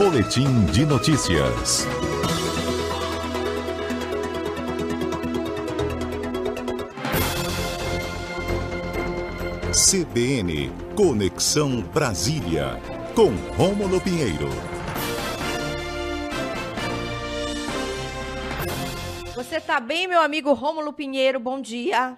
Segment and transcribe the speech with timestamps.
[0.00, 1.86] Boletim de notícias.
[9.74, 12.80] CBN Conexão Brasília
[13.14, 14.48] com Rômulo Pinheiro.
[19.34, 21.38] Você está bem, meu amigo Rômulo Pinheiro?
[21.38, 22.16] Bom dia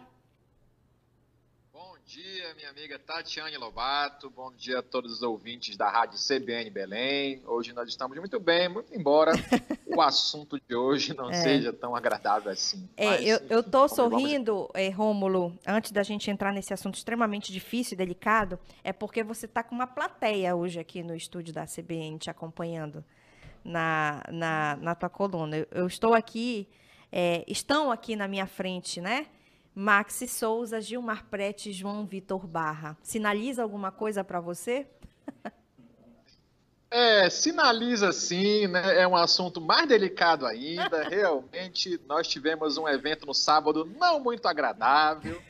[2.52, 4.28] dia, minha amiga Tatiane Lobato.
[4.30, 7.42] Bom dia a todos os ouvintes da Rádio CBN Belém.
[7.46, 9.32] Hoje nós estamos muito bem, muito embora
[9.86, 11.34] o assunto de hoje não é.
[11.34, 12.88] seja tão agradável assim.
[12.96, 17.52] É, Mas, eu, eu tô sorrindo, é, Rômulo, antes da gente entrar nesse assunto extremamente
[17.52, 21.64] difícil e delicado, é porque você está com uma plateia hoje aqui no estúdio da
[21.64, 23.04] CBN te acompanhando
[23.64, 25.56] na, na, na tua coluna.
[25.56, 26.68] Eu, eu estou aqui,
[27.10, 29.26] é, estão aqui na minha frente, né?
[29.74, 32.96] Maxi Souza, Gilmar Prete, João Vitor Barra.
[33.02, 34.86] Sinaliza alguma coisa para você?
[36.94, 39.00] É, sinaliza sim, né?
[39.00, 41.04] É um assunto mais delicado ainda.
[41.08, 45.40] Realmente, nós tivemos um evento no sábado não muito agradável,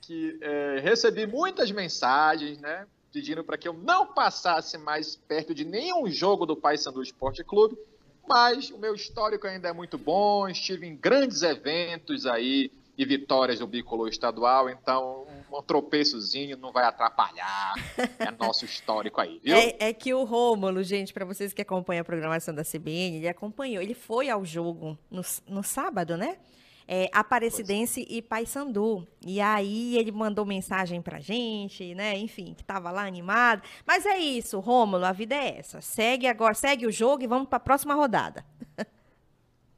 [0.00, 2.86] que é, recebi muitas mensagens, né?
[3.12, 7.76] Pedindo para que eu não passasse mais perto de nenhum jogo do Paysandu Esporte Clube,
[8.26, 13.58] mas o meu histórico ainda é muito bom, estive em grandes eventos aí e vitórias
[13.58, 17.74] do bicolor estadual, então um tropeçozinho não vai atrapalhar.
[18.18, 19.56] É nosso histórico aí, viu?
[19.56, 23.28] É, é que o Rômulo, gente, para vocês que acompanham a programação da CBN, ele
[23.28, 26.38] acompanhou, ele foi ao jogo no, no sábado, né?
[26.88, 28.16] É, Aparecidense pois.
[28.16, 29.06] e Paysandu.
[29.26, 32.16] E aí ele mandou mensagem pra gente, né?
[32.16, 33.62] Enfim, que tava lá animado.
[33.84, 35.80] Mas é isso, Rômulo, a vida é essa.
[35.80, 38.44] Segue agora, segue o jogo e vamos para a próxima rodada.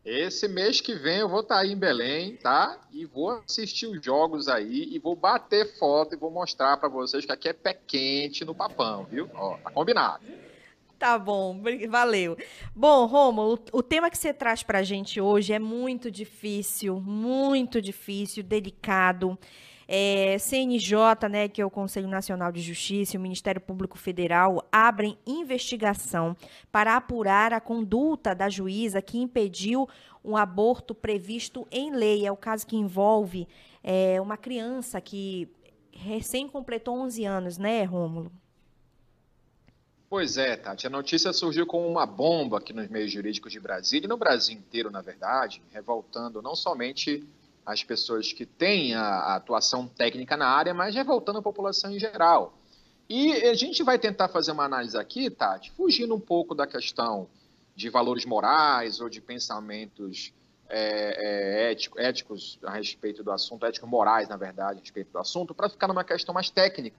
[0.09, 2.81] Esse mês que vem eu vou estar tá aí em Belém, tá?
[2.91, 7.27] E vou assistir os jogos aí e vou bater foto e vou mostrar para vocês
[7.27, 9.29] que aqui é pé quente no papão, viu?
[9.35, 10.25] Ó, tá combinado.
[10.99, 12.39] Tá bom, valeu.
[12.75, 17.83] Bom, Romulo, o tema que você traz para a gente hoje é muito difícil, muito
[17.83, 19.39] difícil, delicado.
[19.91, 24.63] É, CNJ, né, que é o Conselho Nacional de Justiça e o Ministério Público Federal
[24.71, 26.37] abrem investigação
[26.71, 29.89] para apurar a conduta da juíza que impediu
[30.23, 32.27] um aborto previsto em lei.
[32.27, 33.49] É o caso que envolve
[33.83, 35.49] é, uma criança que
[35.91, 38.31] recém completou 11 anos, né, Rômulo?
[40.11, 40.87] Pois é, Tati.
[40.87, 44.57] A notícia surgiu como uma bomba aqui nos meios jurídicos de Brasília e no Brasil
[44.57, 47.27] inteiro, na verdade, revoltando não somente
[47.69, 51.99] as pessoas que têm a, a atuação técnica na área, mas revoltando a população em
[51.99, 52.59] geral.
[53.07, 57.29] E a gente vai tentar fazer uma análise aqui, Tati, fugindo um pouco da questão
[57.77, 60.33] de valores morais ou de pensamentos
[60.67, 65.19] é, é, ético, éticos a respeito do assunto, éticos morais, na verdade, a respeito do
[65.19, 66.97] assunto, para ficar numa questão mais técnica.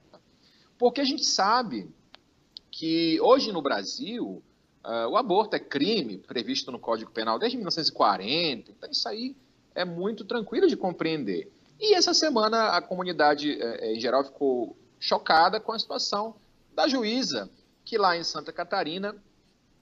[0.78, 1.90] Porque a gente sabe
[2.70, 4.40] que hoje no Brasil
[4.84, 9.34] uh, o aborto é crime previsto no Código Penal desde 1940, então isso aí
[9.74, 11.50] é muito tranquilo de compreender.
[11.78, 16.34] E essa semana a comunidade é, é, em geral ficou chocada com a situação
[16.74, 17.50] da juíza,
[17.84, 19.16] que lá em Santa Catarina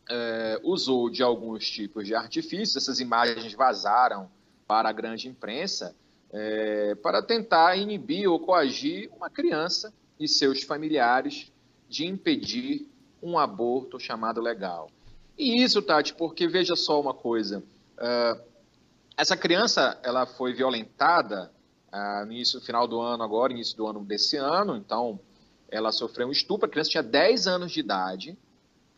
[0.08, 4.30] é, usou de alguns tipos de artifícios, essas imagens vazaram
[4.66, 5.94] para a grande imprensa,
[6.30, 11.50] é, para tentar inibir ou coagir uma criança e seus familiares
[11.88, 12.86] de impedir
[13.22, 14.90] um aborto chamado legal.
[15.36, 17.62] E isso, Tati, porque veja só uma coisa,
[17.96, 18.47] uh,
[19.18, 21.52] essa criança, ela foi violentada
[21.90, 25.18] ah, no início, final do ano agora, início do ano desse ano, então
[25.68, 28.38] ela sofreu um estupro, a criança tinha 10 anos de idade,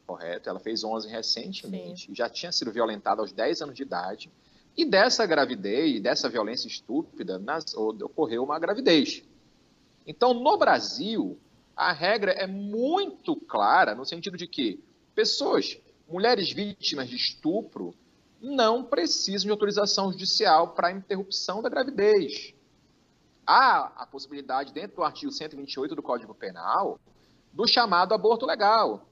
[0.06, 0.50] correto?
[0.50, 2.14] Ela fez 11 recentemente, Sim.
[2.14, 4.30] já tinha sido violentada aos 10 anos de idade,
[4.76, 9.22] e dessa gravidez, dessa violência estúpida, nas, ocorreu uma gravidez.
[10.06, 11.38] Então, no Brasil,
[11.74, 17.94] a regra é muito clara, no sentido de que pessoas, mulheres vítimas de estupro,
[18.40, 22.54] não precisam de autorização judicial para interrupção da gravidez.
[23.46, 26.98] Há a possibilidade, dentro do artigo 128 do Código Penal,
[27.52, 29.06] do chamado aborto legal.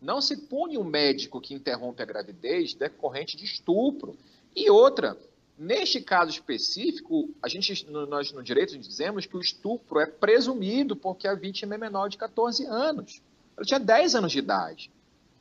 [0.00, 4.16] Não se pune o um médico que interrompe a gravidez decorrente de estupro.
[4.54, 5.18] E outra,
[5.58, 11.26] neste caso específico, a gente, nós no direito dizemos que o estupro é presumido porque
[11.26, 13.22] a vítima é menor de 14 anos.
[13.56, 14.90] Ela tinha 10 anos de idade.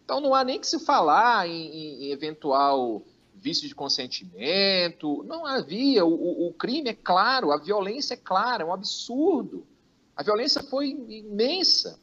[0.09, 3.03] Então não há nem que se falar em, em eventual
[3.35, 5.23] vício de consentimento.
[5.27, 6.03] Não havia.
[6.03, 9.67] O, o, crime é claro, a violência é clara, é um absurdo.
[10.15, 11.99] A violência foi imensa.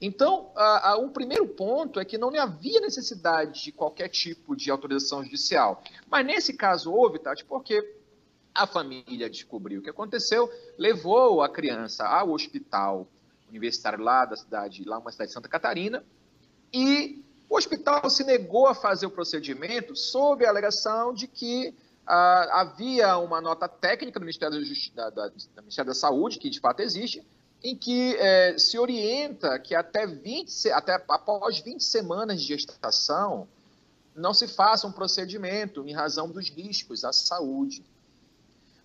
[0.00, 4.70] Então, a, a, o primeiro ponto é que não havia necessidade de qualquer tipo de
[4.70, 5.82] autorização judicial.
[6.10, 7.94] Mas nesse caso houve, Tati, porque
[8.54, 13.06] a família descobriu o que aconteceu, levou a criança ao hospital
[13.50, 16.02] universitário lá da cidade, lá uma cidade de Santa Catarina,
[16.72, 21.74] e o hospital se negou a fazer o procedimento sob a alegação de que
[22.06, 24.58] ah, havia uma nota técnica do Ministério
[24.94, 27.22] da, da, da, Ministério da Saúde, que de fato existe,
[27.62, 33.48] em que eh, se orienta que até, 20, até após 20 semanas de gestação
[34.14, 37.84] não se faça um procedimento em razão dos riscos à saúde.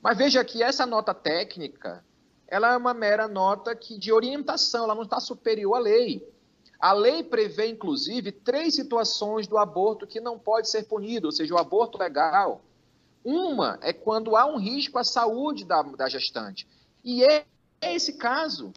[0.02, 2.04] Mas veja que essa nota técnica,
[2.48, 6.28] ela é uma mera nota que, de orientação, ela não está superior à lei.
[6.84, 11.54] A lei prevê, inclusive, três situações do aborto que não pode ser punido, ou seja,
[11.54, 12.62] o aborto legal.
[13.24, 16.68] Uma é quando há um risco à saúde da, da gestante.
[17.02, 17.46] E é,
[17.80, 18.74] é esse caso.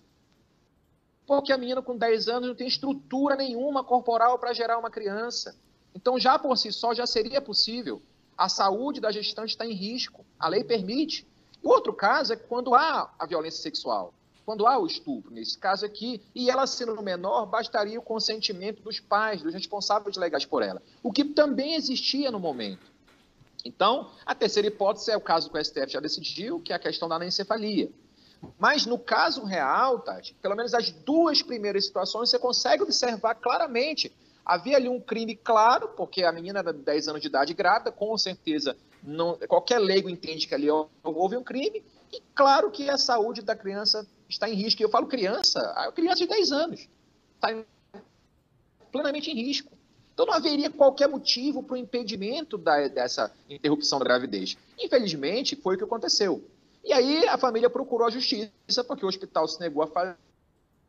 [1.27, 5.59] Porque a menina com 10 anos não tem estrutura nenhuma corporal para gerar uma criança.
[5.93, 8.01] Então, já por si só, já seria possível.
[8.39, 10.25] A saúde da gestante está em risco.
[10.39, 11.27] A lei permite.
[11.61, 14.15] Outro caso é quando há a violência sexual
[14.47, 19.01] quando há o estupro, nesse caso aqui, e ela sendo menor, bastaria o consentimento dos
[19.01, 22.87] pais, dos responsáveis legais por ela, o que também existia no momento.
[23.65, 26.79] Então, a terceira hipótese é o caso que o STF já decidiu, que é a
[26.79, 27.91] questão da anencefalia.
[28.57, 34.13] Mas no caso real, Tati, pelo menos as duas primeiras situações você consegue observar claramente.
[34.45, 37.91] Havia ali um crime claro, porque a menina era de 10 anos de idade grávida,
[37.91, 41.83] com certeza não, qualquer leigo entende que ali houve um crime,
[42.13, 44.83] e claro que a saúde da criança está em risco.
[44.83, 46.89] E eu falo criança, a criança de 10 anos
[47.35, 47.65] está
[48.91, 49.73] plenamente em risco.
[50.13, 54.57] Então não haveria qualquer motivo para o impedimento da, dessa interrupção da gravidez.
[54.79, 56.43] Infelizmente, foi o que aconteceu.
[56.83, 60.17] E aí a família procurou a justiça, porque o hospital se negou a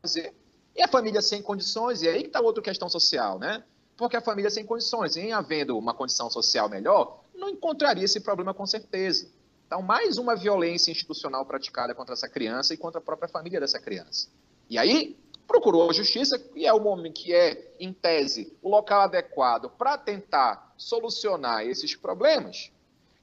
[0.03, 0.33] fazer.
[0.75, 3.63] E a família sem condições, e aí que está outra questão social, né?
[3.97, 8.53] Porque a família sem condições, em havendo uma condição social melhor, não encontraria esse problema
[8.53, 9.27] com certeza.
[9.67, 13.77] Então, mais uma violência institucional praticada contra essa criança e contra a própria família dessa
[13.77, 14.29] criança.
[14.69, 19.01] E aí, procurou a justiça, que é o momento que é, em tese, o local
[19.01, 22.71] adequado para tentar solucionar esses problemas,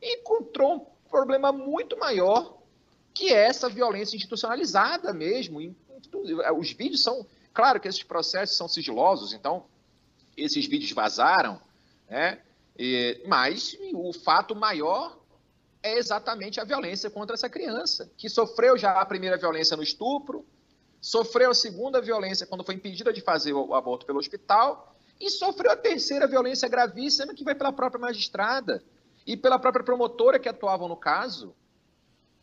[0.03, 2.59] e encontrou um problema muito maior,
[3.15, 5.75] que é essa violência institucionalizada mesmo.
[6.59, 7.27] Os vídeos são.
[7.55, 9.65] Claro que esses processos são sigilosos, então,
[10.37, 11.59] esses vídeos vazaram,
[12.07, 12.41] né?
[12.77, 15.17] E, mas o fato maior
[15.85, 20.45] é exatamente a violência contra essa criança, que sofreu já a primeira violência no estupro,
[20.99, 25.71] sofreu a segunda violência quando foi impedida de fazer o aborto pelo hospital, e sofreu
[25.71, 28.83] a terceira violência gravíssima, que foi pela própria magistrada
[29.27, 31.55] e pela própria promotora que atuavam no caso.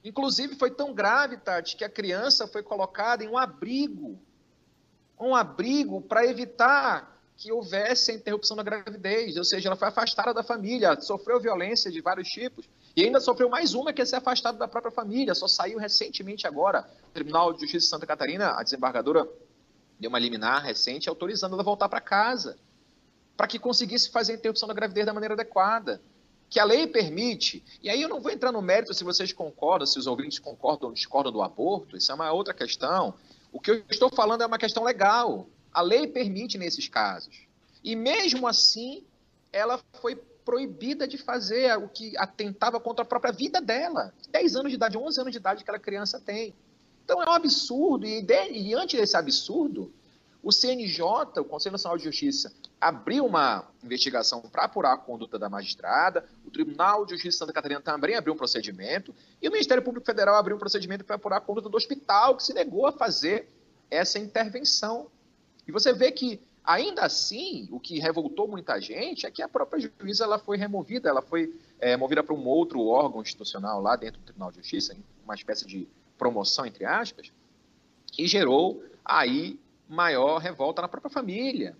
[0.03, 4.17] Inclusive, foi tão grave, Tati, que a criança foi colocada em um abrigo
[5.21, 10.33] um abrigo para evitar que houvesse a interrupção da gravidez, ou seja, ela foi afastada
[10.33, 14.17] da família, sofreu violência de vários tipos, e ainda sofreu mais uma que é ser
[14.17, 15.33] afastado da própria família.
[15.33, 16.89] Só saiu recentemente agora.
[17.09, 19.27] O Tribunal de Justiça de Santa Catarina, a desembargadora
[19.99, 22.57] deu uma liminar recente autorizando ela a voltar para casa,
[23.37, 26.01] para que conseguisse fazer a interrupção da gravidez da maneira adequada.
[26.49, 29.87] Que a lei permite, e aí eu não vou entrar no mérito se vocês concordam,
[29.87, 33.13] se os ouvintes concordam ou discordam do aborto, isso é uma outra questão.
[33.53, 35.47] O que eu estou falando é uma questão legal.
[35.73, 37.47] A lei permite nesses casos.
[37.81, 39.05] E mesmo assim,
[39.51, 44.13] ela foi proibida de fazer o que atentava contra a própria vida dela.
[44.29, 46.53] 10 anos de idade, 11 anos de idade que aquela criança tem.
[47.03, 49.91] Então é um absurdo, e, de, e desse absurdo,
[50.43, 55.47] o CNJ, o Conselho Nacional de Justiça, abriu uma investigação para apurar a conduta da
[55.47, 59.83] magistrada, o Tribunal de Justiça de Santa Catarina também abriu um procedimento, e o Ministério
[59.83, 62.91] Público Federal abriu um procedimento para apurar a conduta do hospital, que se negou a
[62.91, 63.47] fazer
[63.89, 65.07] essa intervenção.
[65.67, 69.91] E você vê que Ainda assim, o que revoltou muita gente é que a própria
[69.99, 74.19] juíza ela foi removida, ela foi é, movida para um outro órgão institucional lá dentro
[74.21, 75.87] do Tribunal de Justiça, uma espécie de
[76.17, 77.31] promoção, entre aspas,
[78.11, 81.75] que gerou aí maior revolta na própria família.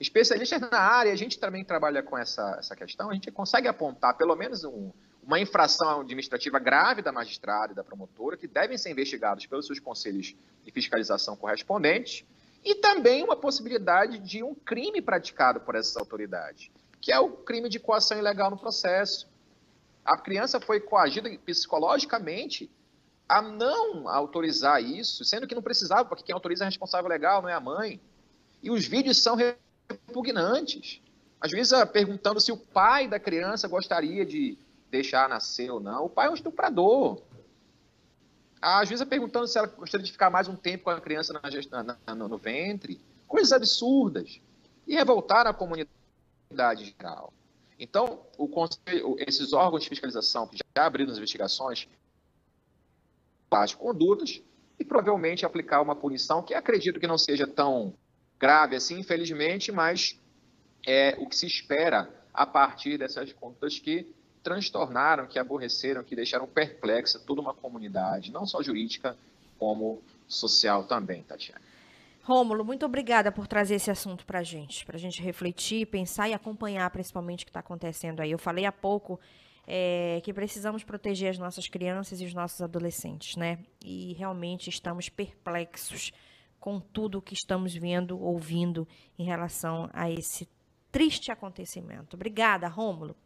[0.00, 4.16] Especialistas na área, a gente também trabalha com essa, essa questão, a gente consegue apontar
[4.16, 4.90] pelo menos um,
[5.22, 9.78] uma infração administrativa grave da magistrada e da promotora, que devem ser investigados pelos seus
[9.78, 10.34] conselhos
[10.64, 12.24] de fiscalização correspondentes,
[12.64, 17.68] e também uma possibilidade de um crime praticado por essas autoridades, que é o crime
[17.68, 19.28] de coação ilegal no processo.
[20.04, 22.70] A criança foi coagida psicologicamente
[23.28, 27.48] a não autorizar isso, sendo que não precisava, porque quem autoriza é responsável legal, não
[27.48, 28.00] é a mãe.
[28.62, 31.00] E os vídeos são repugnantes.
[31.40, 34.56] A juíza perguntando se o pai da criança gostaria de
[34.90, 36.04] deixar nascer ou não.
[36.04, 37.20] O pai é um estuprador.
[38.62, 41.82] A juíza perguntando se ela gostaria de ficar mais um tempo com a criança na,
[41.82, 43.00] na, no, no ventre.
[43.26, 44.40] Coisas absurdas.
[44.86, 47.32] E revoltar a comunidade geral.
[47.76, 51.88] Então, o conselho, esses órgãos de fiscalização que já abriram as investigações,
[53.50, 54.40] as condutas
[54.78, 57.94] e provavelmente aplicar uma punição que acredito que não seja tão
[58.38, 60.16] grave assim, infelizmente, mas
[60.86, 66.46] é o que se espera a partir dessas contas que transtornaram, que aborreceram, que deixaram
[66.46, 69.16] perplexa toda uma comunidade, não só jurídica,
[69.58, 71.60] como social também, Tatiana.
[72.22, 76.28] Rômulo, muito obrigada por trazer esse assunto para a gente, para a gente refletir, pensar
[76.28, 78.30] e acompanhar principalmente o que está acontecendo aí.
[78.30, 79.18] Eu falei há pouco
[79.66, 83.58] é, que precisamos proteger as nossas crianças e os nossos adolescentes, né?
[83.84, 86.12] E realmente estamos perplexos
[86.60, 88.86] com tudo o que estamos vendo, ouvindo
[89.18, 90.48] em relação a esse
[90.92, 92.14] triste acontecimento.
[92.14, 93.16] Obrigada, Rômulo.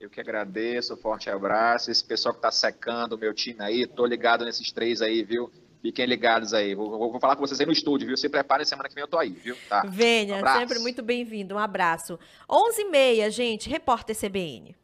[0.00, 1.90] Eu que agradeço, forte abraço.
[1.90, 5.50] Esse pessoal que está secando o meu time aí, tô ligado nesses três aí, viu?
[5.80, 6.74] Fiquem ligados aí.
[6.74, 8.16] Vou, vou, vou, falar com vocês aí no estúdio, viu?
[8.16, 9.56] Se preparem, semana que vem eu tô aí, viu?
[9.68, 9.82] Tá.
[9.86, 11.54] Venha, um sempre muito bem-vindo.
[11.54, 12.18] Um abraço.
[12.48, 14.74] 11h30, gente, repórter CBN.